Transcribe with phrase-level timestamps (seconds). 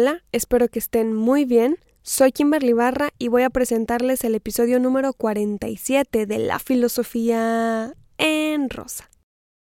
[0.00, 1.76] Hola, espero que estén muy bien.
[2.02, 8.70] Soy Kimberly Barra y voy a presentarles el episodio número 47 de La Filosofía en
[8.70, 9.10] Rosa.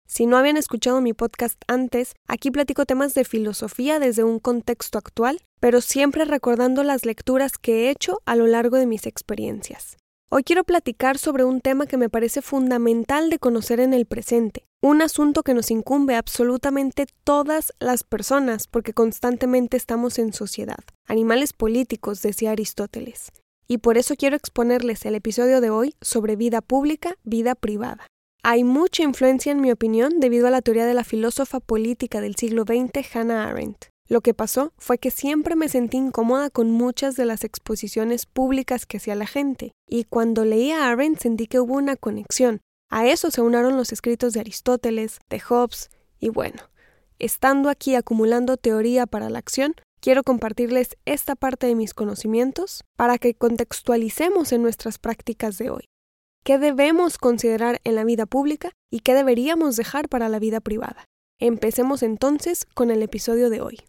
[0.07, 4.99] Si no habían escuchado mi podcast antes, aquí platico temas de filosofía desde un contexto
[4.99, 9.97] actual, pero siempre recordando las lecturas que he hecho a lo largo de mis experiencias.
[10.29, 14.67] Hoy quiero platicar sobre un tema que me parece fundamental de conocer en el presente,
[14.87, 21.51] un asunto que nos incumbe absolutamente todas las personas porque constantemente estamos en sociedad, animales
[21.51, 23.33] políticos, decía Aristóteles.
[23.67, 28.07] Y por eso quiero exponerles el episodio de hoy sobre vida pública, vida privada.
[28.43, 32.35] Hay mucha influencia en mi opinión debido a la teoría de la filósofa política del
[32.35, 33.87] siglo XX Hannah Arendt.
[34.07, 38.85] Lo que pasó fue que siempre me sentí incómoda con muchas de las exposiciones públicas
[38.85, 42.61] que hacía la gente, y cuando leí a Arendt sentí que hubo una conexión.
[42.89, 46.63] A eso se unaron los escritos de Aristóteles, de Hobbes, y bueno,
[47.19, 53.17] estando aquí acumulando teoría para la acción, quiero compartirles esta parte de mis conocimientos para
[53.17, 55.85] que contextualicemos en nuestras prácticas de hoy.
[56.43, 61.03] ¿Qué debemos considerar en la vida pública y qué deberíamos dejar para la vida privada?
[61.39, 63.79] Empecemos entonces con el episodio de hoy.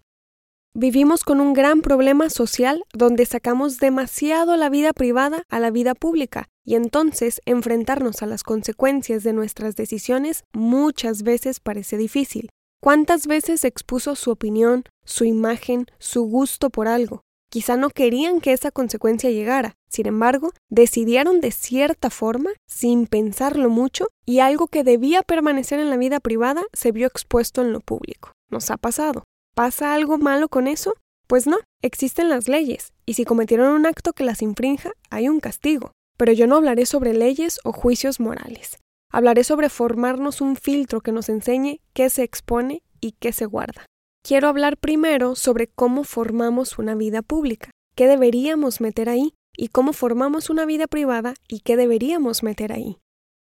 [0.75, 5.95] Vivimos con un gran problema social donde sacamos demasiado la vida privada a la vida
[5.95, 12.51] pública y entonces enfrentarnos a las consecuencias de nuestras decisiones muchas veces parece difícil.
[12.81, 17.23] ¿Cuántas veces expuso su opinión, su imagen, su gusto por algo?
[17.51, 23.71] Quizá no querían que esa consecuencia llegara, sin embargo, decidieron de cierta forma, sin pensarlo
[23.71, 27.81] mucho, y algo que debía permanecer en la vida privada se vio expuesto en lo
[27.81, 28.33] público.
[28.51, 29.25] Nos ha pasado.
[29.59, 30.95] ¿Pasa algo malo con eso?
[31.27, 35.41] Pues no, existen las leyes, y si cometieron un acto que las infrinja, hay un
[35.41, 35.91] castigo.
[36.17, 38.79] Pero yo no hablaré sobre leyes o juicios morales.
[39.11, 43.85] Hablaré sobre formarnos un filtro que nos enseñe qué se expone y qué se guarda.
[44.23, 49.93] Quiero hablar primero sobre cómo formamos una vida pública, qué deberíamos meter ahí, y cómo
[49.93, 52.99] formamos una vida privada y qué deberíamos meter ahí.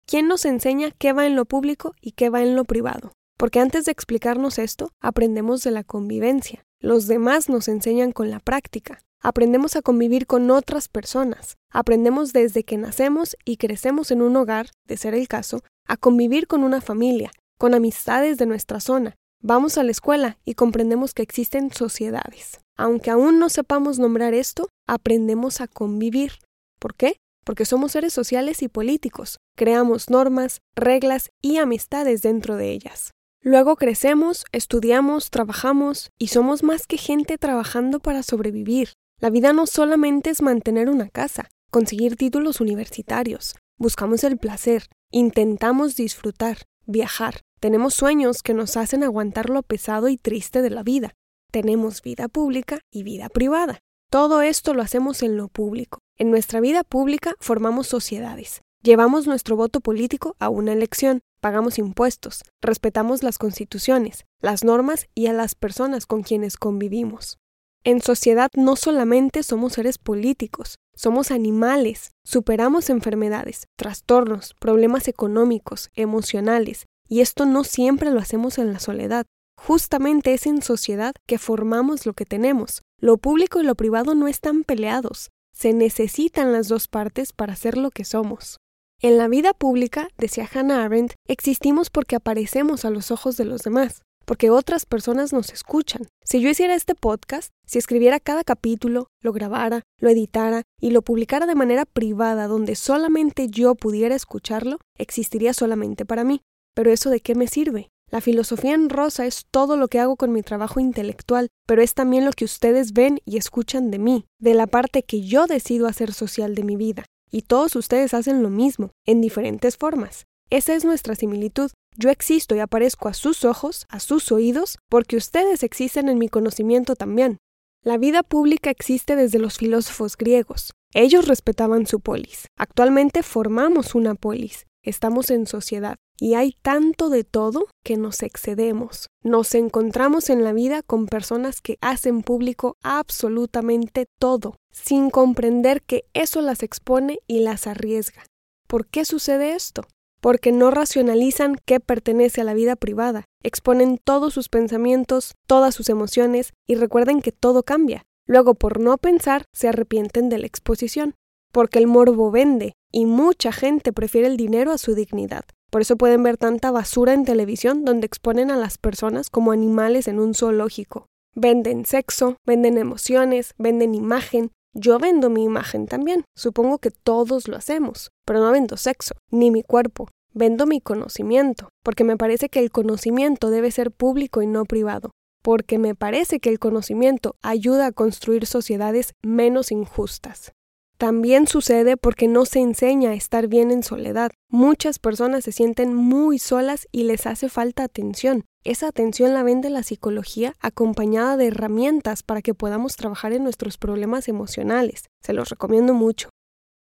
[0.07, 3.11] ¿Quién nos enseña qué va en lo público y qué va en lo privado?
[3.37, 6.65] Porque antes de explicarnos esto, aprendemos de la convivencia.
[6.79, 8.99] Los demás nos enseñan con la práctica.
[9.21, 11.57] Aprendemos a convivir con otras personas.
[11.71, 16.47] Aprendemos desde que nacemos y crecemos en un hogar, de ser el caso, a convivir
[16.47, 19.15] con una familia, con amistades de nuestra zona.
[19.41, 22.59] Vamos a la escuela y comprendemos que existen sociedades.
[22.77, 26.33] Aunque aún no sepamos nombrar esto, aprendemos a convivir.
[26.79, 27.17] ¿Por qué?
[27.43, 29.39] Porque somos seres sociales y políticos.
[29.55, 33.11] Creamos normas, reglas y amistades dentro de ellas.
[33.47, 38.93] Luego crecemos, estudiamos, trabajamos y somos más que gente trabajando para sobrevivir.
[39.19, 45.95] La vida no solamente es mantener una casa, conseguir títulos universitarios, buscamos el placer, intentamos
[45.95, 46.57] disfrutar,
[46.87, 51.13] viajar, tenemos sueños que nos hacen aguantar lo pesado y triste de la vida,
[51.51, 53.77] tenemos vida pública y vida privada.
[54.09, 55.99] Todo esto lo hacemos en lo público.
[56.17, 62.41] En nuestra vida pública formamos sociedades, llevamos nuestro voto político a una elección, pagamos impuestos,
[62.59, 67.37] respetamos las constituciones, las normas y a las personas con quienes convivimos.
[67.83, 76.87] En sociedad no solamente somos seres políticos, somos animales, superamos enfermedades, trastornos, problemas económicos, emocionales,
[77.07, 79.27] y esto no siempre lo hacemos en la soledad.
[79.55, 82.81] Justamente es en sociedad que formamos lo que tenemos.
[82.99, 85.29] Lo público y lo privado no están peleados.
[85.53, 88.57] Se necesitan las dos partes para ser lo que somos.
[89.01, 93.61] En la vida pública, decía Hannah Arendt, existimos porque aparecemos a los ojos de los
[93.61, 96.07] demás, porque otras personas nos escuchan.
[96.23, 101.01] Si yo hiciera este podcast, si escribiera cada capítulo, lo grabara, lo editara y lo
[101.01, 106.41] publicara de manera privada donde solamente yo pudiera escucharlo, existiría solamente para mí.
[106.73, 107.89] Pero eso de qué me sirve?
[108.11, 111.95] La filosofía en rosa es todo lo que hago con mi trabajo intelectual, pero es
[111.95, 115.87] también lo que ustedes ven y escuchan de mí, de la parte que yo decido
[115.87, 117.05] hacer social de mi vida.
[117.35, 120.23] Y todos ustedes hacen lo mismo, en diferentes formas.
[120.49, 121.69] Esa es nuestra similitud.
[121.97, 126.29] Yo existo y aparezco a sus ojos, a sus oídos, porque ustedes existen en mi
[126.29, 127.39] conocimiento también.
[127.83, 130.71] La vida pública existe desde los filósofos griegos.
[130.93, 132.47] Ellos respetaban su polis.
[132.57, 134.65] Actualmente formamos una polis.
[134.81, 135.97] Estamos en sociedad.
[136.19, 139.09] Y hay tanto de todo que nos excedemos.
[139.21, 146.05] Nos encontramos en la vida con personas que hacen público absolutamente todo, sin comprender que
[146.13, 148.23] eso las expone y las arriesga.
[148.67, 149.83] ¿Por qué sucede esto?
[150.21, 155.89] Porque no racionalizan qué pertenece a la vida privada, exponen todos sus pensamientos, todas sus
[155.89, 158.05] emociones y recuerden que todo cambia.
[158.27, 161.13] Luego, por no pensar, se arrepienten de la exposición.
[161.51, 165.45] Porque el morbo vende y mucha gente prefiere el dinero a su dignidad.
[165.75, 170.07] Por eso pueden ver tanta basura en televisión donde exponen a las personas como animales
[170.07, 171.05] en un zoológico.
[171.35, 174.51] Venden sexo, venden emociones, venden imagen.
[174.73, 176.23] Yo vendo mi imagen también.
[176.33, 180.07] Supongo que todos lo hacemos, pero no vendo sexo, ni mi cuerpo.
[180.33, 185.11] Vendo mi conocimiento, porque me parece que el conocimiento debe ser público y no privado,
[185.43, 190.53] porque me parece que el conocimiento ayuda a construir sociedades menos injustas.
[190.97, 194.31] También sucede porque no se enseña a estar bien en soledad.
[194.49, 198.45] Muchas personas se sienten muy solas y les hace falta atención.
[198.63, 203.77] Esa atención la vende la psicología acompañada de herramientas para que podamos trabajar en nuestros
[203.77, 205.09] problemas emocionales.
[205.21, 206.29] Se los recomiendo mucho.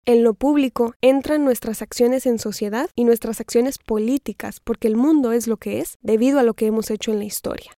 [0.05, 5.31] En lo público entran nuestras acciones en sociedad y nuestras acciones políticas, porque el mundo
[5.31, 7.71] es lo que es debido a lo que hemos hecho en la historia.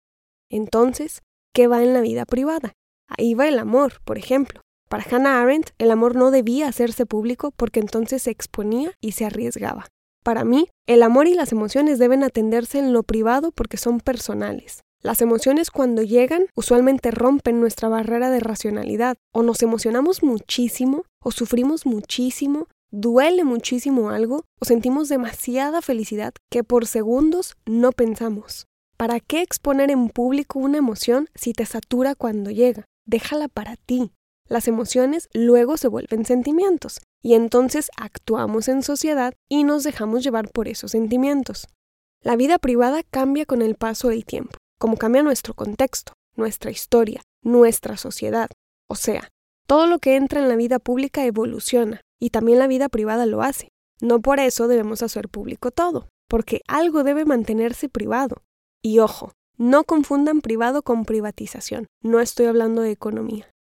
[0.49, 1.21] Entonces,
[1.53, 2.73] ¿qué va en la vida privada?
[3.07, 4.64] Ahí va el amor, por ejemplo.
[4.89, 9.25] Para Hannah Arendt, el amor no debía hacerse público porque entonces se exponía y se
[9.25, 9.87] arriesgaba.
[10.23, 14.81] Para mí, el amor y las emociones deben atenderse en lo privado porque son personales.
[15.01, 21.29] Las emociones cuando llegan usualmente rompen nuestra barrera de racionalidad, o nos emocionamos muchísimo, o
[21.29, 28.65] sufrimos muchísimo, duele muchísimo algo, o sentimos demasiada felicidad que por segundos no pensamos.
[28.97, 32.85] ¿Para qué exponer en público una emoción si te satura cuando llega?
[33.05, 34.11] Déjala para ti.
[34.47, 40.51] Las emociones luego se vuelven sentimientos y entonces actuamos en sociedad y nos dejamos llevar
[40.51, 41.67] por esos sentimientos.
[42.21, 47.21] La vida privada cambia con el paso del tiempo, como cambia nuestro contexto, nuestra historia,
[47.41, 48.49] nuestra sociedad.
[48.87, 49.29] O sea,
[49.65, 53.41] todo lo que entra en la vida pública evoluciona y también la vida privada lo
[53.41, 53.69] hace.
[54.01, 58.43] No por eso debemos hacer público todo, porque algo debe mantenerse privado.
[58.83, 63.54] Y ojo, no confundan privado con privatización, no estoy hablando de economía.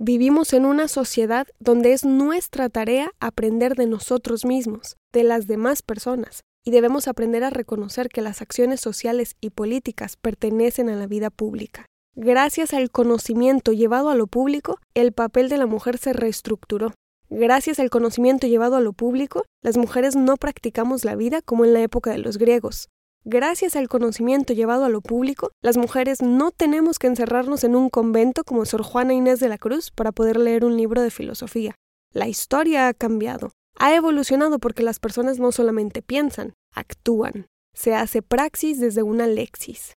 [0.00, 5.82] Vivimos en una sociedad donde es nuestra tarea aprender de nosotros mismos, de las demás
[5.82, 11.08] personas, y debemos aprender a reconocer que las acciones sociales y políticas pertenecen a la
[11.08, 11.86] vida pública.
[12.14, 16.94] Gracias al conocimiento llevado a lo público, el papel de la mujer se reestructuró.
[17.28, 21.72] Gracias al conocimiento llevado a lo público, las mujeres no practicamos la vida como en
[21.72, 22.88] la época de los griegos.
[23.24, 27.90] Gracias al conocimiento llevado a lo público, las mujeres no tenemos que encerrarnos en un
[27.90, 31.74] convento como Sor Juana Inés de la Cruz para poder leer un libro de filosofía.
[32.12, 33.52] La historia ha cambiado.
[33.78, 37.46] Ha evolucionado porque las personas no solamente piensan, actúan.
[37.74, 39.94] Se hace praxis desde una lexis.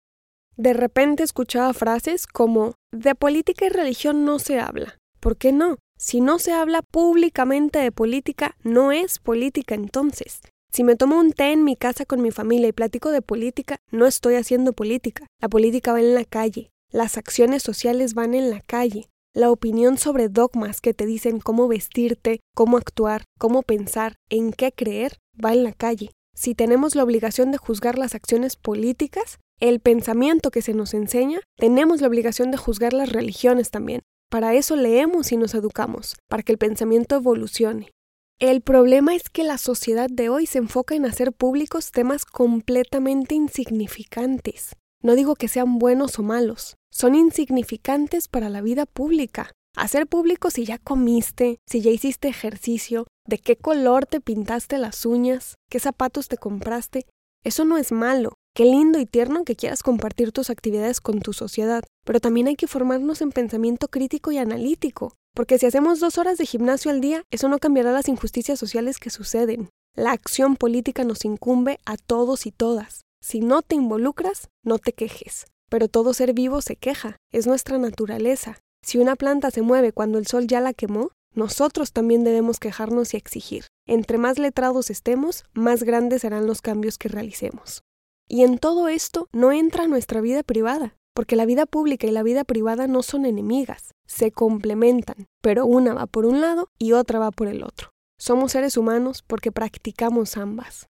[0.57, 4.98] De repente escuchaba frases como de política y religión no se habla.
[5.19, 5.77] ¿Por qué no?
[5.98, 10.42] Si no se habla públicamente de política, no es política entonces.
[10.71, 13.77] Si me tomo un té en mi casa con mi familia y platico de política,
[13.92, 15.25] no estoy haciendo política.
[15.42, 16.69] La política va en la calle.
[16.92, 19.10] Las acciones sociales van en la calle.
[19.33, 24.71] La opinión sobre dogmas que te dicen cómo vestirte, cómo actuar, cómo pensar, en qué
[24.71, 26.12] creer, va en la calle.
[26.36, 31.42] Si tenemos la obligación de juzgar las acciones políticas, el pensamiento que se nos enseña,
[31.57, 34.01] tenemos la obligación de juzgar las religiones también.
[34.30, 37.92] Para eso leemos y nos educamos, para que el pensamiento evolucione.
[38.39, 43.36] El problema es que la sociedad de hoy se enfoca en hacer públicos temas completamente
[43.36, 44.77] insignificantes.
[45.03, 49.51] No digo que sean buenos o malos, son insignificantes para la vida pública.
[49.75, 55.05] Hacer público si ya comiste, si ya hiciste ejercicio, de qué color te pintaste las
[55.05, 57.08] uñas, qué zapatos te compraste,
[57.43, 58.36] eso no es malo.
[58.55, 62.55] Qué lindo y tierno que quieras compartir tus actividades con tu sociedad, pero también hay
[62.55, 65.13] que formarnos en pensamiento crítico y analítico.
[65.33, 68.98] Porque si hacemos dos horas de gimnasio al día, eso no cambiará las injusticias sociales
[68.98, 69.69] que suceden.
[69.95, 73.01] La acción política nos incumbe a todos y todas.
[73.21, 75.45] Si no te involucras, no te quejes.
[75.69, 78.59] Pero todo ser vivo se queja, es nuestra naturaleza.
[78.83, 83.13] Si una planta se mueve cuando el sol ya la quemó, nosotros también debemos quejarnos
[83.13, 83.65] y exigir.
[83.88, 87.83] Entre más letrados estemos, más grandes serán los cambios que realicemos.
[88.27, 92.24] Y en todo esto no entra nuestra vida privada porque la vida pública y la
[92.24, 97.20] vida privada no son enemigas, se complementan, pero una va por un lado y otra
[97.20, 97.92] va por el otro.
[98.18, 100.88] Somos seres humanos porque practicamos ambas.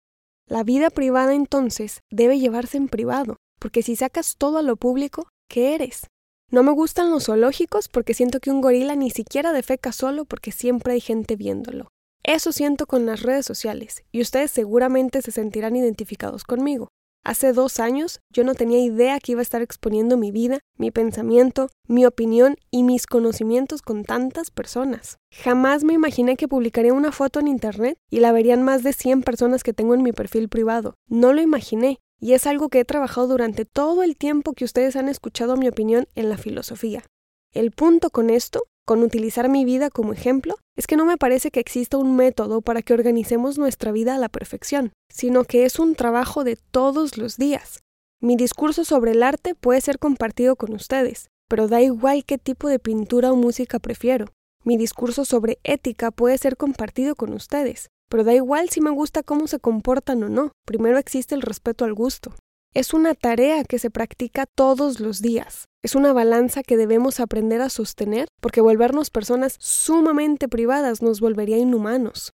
[0.46, 5.28] La vida privada entonces debe llevarse en privado, porque si sacas todo a lo público,
[5.48, 6.06] ¿qué eres?
[6.50, 10.52] No me gustan los zoológicos porque siento que un gorila ni siquiera defeca solo porque
[10.52, 11.88] siempre hay gente viéndolo.
[12.22, 16.88] Eso siento con las redes sociales, y ustedes seguramente se sentirán identificados conmigo.
[17.24, 20.90] Hace dos años yo no tenía idea que iba a estar exponiendo mi vida, mi
[20.90, 25.18] pensamiento, mi opinión y mis conocimientos con tantas personas.
[25.30, 29.22] Jamás me imaginé que publicaría una foto en Internet y la verían más de 100
[29.22, 30.94] personas que tengo en mi perfil privado.
[31.06, 34.96] No lo imaginé, y es algo que he trabajado durante todo el tiempo que ustedes
[34.96, 37.04] han escuchado mi opinión en la filosofía.
[37.52, 41.50] El punto con esto con utilizar mi vida como ejemplo, es que no me parece
[41.50, 45.78] que exista un método para que organicemos nuestra vida a la perfección, sino que es
[45.78, 47.82] un trabajo de todos los días.
[48.22, 52.66] Mi discurso sobre el arte puede ser compartido con ustedes, pero da igual qué tipo
[52.66, 54.32] de pintura o música prefiero.
[54.64, 59.22] Mi discurso sobre ética puede ser compartido con ustedes, pero da igual si me gusta
[59.22, 60.52] cómo se comportan o no.
[60.64, 62.32] Primero existe el respeto al gusto.
[62.74, 65.68] Es una tarea que se practica todos los días.
[65.82, 71.56] Es una balanza que debemos aprender a sostener porque volvernos personas sumamente privadas nos volvería
[71.56, 72.32] inhumanos.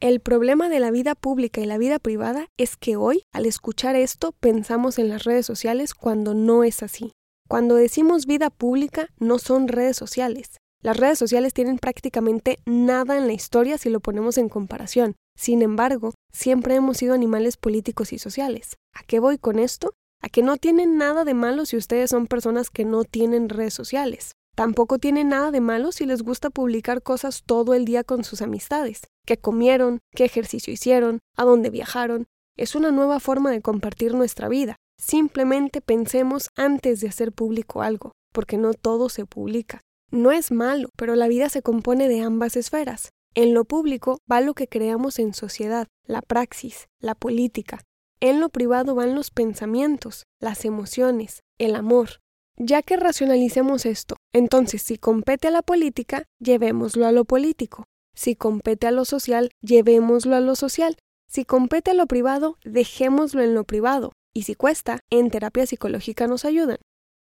[0.00, 3.96] El problema de la vida pública y la vida privada es que hoy, al escuchar
[3.96, 7.12] esto, pensamos en las redes sociales cuando no es así.
[7.48, 10.58] Cuando decimos vida pública, no son redes sociales.
[10.82, 15.16] Las redes sociales tienen prácticamente nada en la historia si lo ponemos en comparación.
[15.36, 18.76] Sin embargo, siempre hemos sido animales políticos y sociales.
[18.94, 19.94] ¿A qué voy con esto?
[20.22, 23.74] A que no tienen nada de malo si ustedes son personas que no tienen redes
[23.74, 24.32] sociales.
[24.54, 28.40] Tampoco tienen nada de malo si les gusta publicar cosas todo el día con sus
[28.40, 29.02] amistades.
[29.26, 29.98] ¿Qué comieron?
[30.14, 31.18] ¿Qué ejercicio hicieron?
[31.36, 32.26] ¿A dónde viajaron?
[32.56, 34.76] Es una nueva forma de compartir nuestra vida.
[34.98, 39.82] Simplemente pensemos antes de hacer público algo, porque no todo se publica.
[40.10, 43.10] No es malo, pero la vida se compone de ambas esferas.
[43.34, 47.80] En lo público va lo que creamos en sociedad, la praxis, la política.
[48.20, 52.20] En lo privado van los pensamientos, las emociones, el amor.
[52.56, 57.84] Ya que racionalicemos esto, entonces si compete a la política, llevémoslo a lo político.
[58.14, 60.96] Si compete a lo social, llevémoslo a lo social.
[61.28, 64.12] Si compete a lo privado, dejémoslo en lo privado.
[64.32, 66.78] Y si cuesta, en terapia psicológica nos ayudan.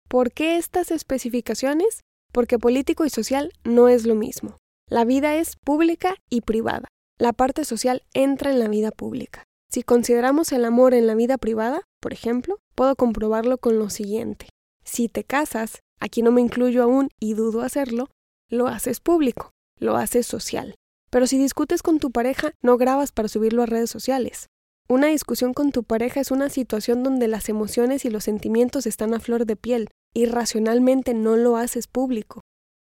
[0.09, 2.01] ¿Por qué estas especificaciones?
[2.31, 4.57] Porque político y social no es lo mismo.
[4.89, 6.87] La vida es pública y privada.
[7.17, 9.43] La parte social entra en la vida pública.
[9.69, 14.49] Si consideramos el amor en la vida privada, por ejemplo, puedo comprobarlo con lo siguiente.
[14.83, 18.09] Si te casas, aquí no me incluyo aún y dudo hacerlo,
[18.49, 20.75] lo haces público, lo haces social.
[21.09, 24.47] Pero si discutes con tu pareja, no grabas para subirlo a redes sociales.
[24.89, 29.13] Una discusión con tu pareja es una situación donde las emociones y los sentimientos están
[29.13, 32.41] a flor de piel, irracionalmente no lo haces público.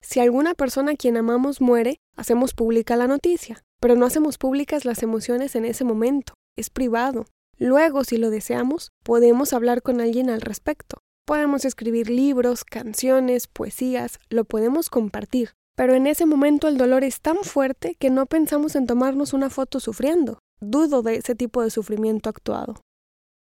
[0.01, 4.85] Si alguna persona a quien amamos muere, hacemos pública la noticia, pero no hacemos públicas
[4.85, 7.25] las emociones en ese momento, es privado.
[7.57, 10.99] Luego, si lo deseamos, podemos hablar con alguien al respecto.
[11.25, 17.19] Podemos escribir libros, canciones, poesías, lo podemos compartir, pero en ese momento el dolor es
[17.19, 20.39] tan fuerte que no pensamos en tomarnos una foto sufriendo.
[20.59, 22.81] Dudo de ese tipo de sufrimiento actuado.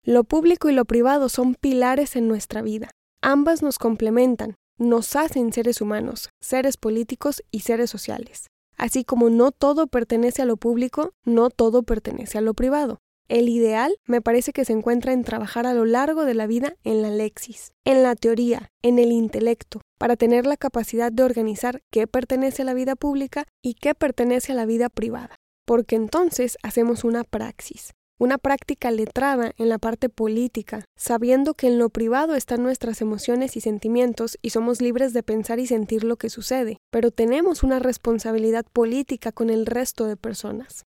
[0.04, 2.92] Lo público y lo privado son pilares en nuestra vida.
[3.22, 8.48] Ambas nos complementan, nos hacen seres humanos, seres políticos y seres sociales.
[8.78, 13.00] Así como no todo pertenece a lo público, no todo pertenece a lo privado.
[13.28, 16.76] El ideal me parece que se encuentra en trabajar a lo largo de la vida
[16.86, 21.82] en la lexis, en la teoría, en el intelecto, para tener la capacidad de organizar
[21.92, 25.36] qué pertenece a la vida pública y qué pertenece a la vida privada,
[25.66, 31.80] porque entonces hacemos una praxis, una práctica letrada en la parte política, sabiendo que en
[31.80, 36.18] lo privado están nuestras emociones y sentimientos y somos libres de pensar y sentir lo
[36.18, 40.84] que sucede, pero tenemos una responsabilidad política con el resto de personas.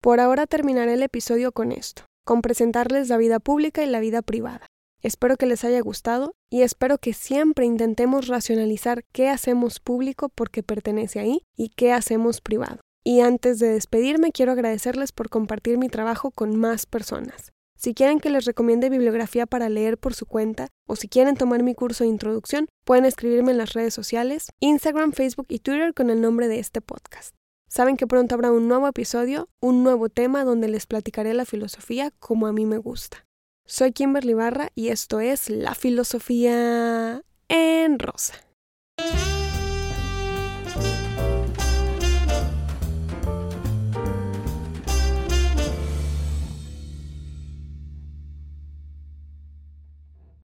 [0.00, 4.22] Por ahora terminaré el episodio con esto, con presentarles la vida pública y la vida
[4.22, 4.66] privada.
[5.02, 10.62] Espero que les haya gustado y espero que siempre intentemos racionalizar qué hacemos público porque
[10.62, 12.80] pertenece ahí y qué hacemos privado.
[13.04, 17.52] Y antes de despedirme, quiero agradecerles por compartir mi trabajo con más personas.
[17.76, 21.64] Si quieren que les recomiende bibliografía para leer por su cuenta o si quieren tomar
[21.64, 26.08] mi curso de introducción, pueden escribirme en las redes sociales, Instagram, Facebook y Twitter con
[26.08, 27.34] el nombre de este podcast.
[27.68, 32.12] Saben que pronto habrá un nuevo episodio, un nuevo tema donde les platicaré la filosofía
[32.20, 33.26] como a mí me gusta.
[33.66, 38.34] Soy Kimberly Barra y esto es La Filosofía en Rosa.